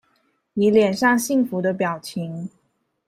[0.53, 2.49] 妳臉上幸福的表情